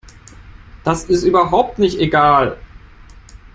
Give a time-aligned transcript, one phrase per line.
[0.83, 2.57] Das ist überhaupt nicht egal.